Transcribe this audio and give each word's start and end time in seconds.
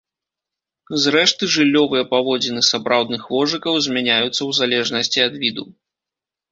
Зрэшты, 1.03 1.43
жыллёвыя 1.55 2.09
паводзіны 2.13 2.61
сапраўдных 2.71 3.21
вожыкаў 3.35 3.73
змяняюцца 3.91 4.31
ў 4.31 4.51
залежнасці 4.63 5.19
ад 5.29 5.33
віду. 5.45 5.63